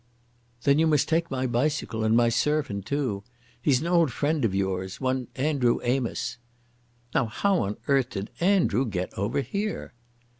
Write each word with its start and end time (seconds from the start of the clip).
"Then 0.63 0.79
you 0.79 0.87
must 0.87 1.07
take 1.07 1.29
my 1.29 1.45
bicycle 1.45 2.03
and 2.03 2.17
my 2.17 2.29
servant 2.29 2.87
too. 2.87 3.23
He's 3.61 3.81
an 3.81 3.85
old 3.85 4.11
friend 4.11 4.43
of 4.43 4.55
yours—one 4.55 5.27
Andrew 5.35 5.79
Amos." 5.83 6.39
"Now 7.13 7.27
how 7.27 7.59
on 7.59 7.77
earth 7.87 8.09
did 8.09 8.31
Andrew 8.39 8.87
get 8.87 9.13
over 9.15 9.41
here?" 9.41 9.93